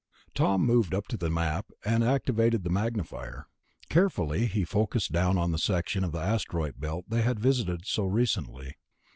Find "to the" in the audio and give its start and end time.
1.09-1.29